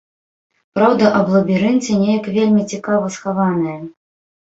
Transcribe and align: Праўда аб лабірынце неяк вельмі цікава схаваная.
Праўда 0.77 1.11
аб 1.19 1.29
лабірынце 1.35 2.01
неяк 2.01 2.33
вельмі 2.41 2.67
цікава 2.75 3.15
схаваная. 3.19 3.81